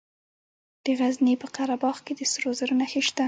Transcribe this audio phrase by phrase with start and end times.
[0.85, 3.19] د غزني په قره باغ کې د سرو زرو نښې شته.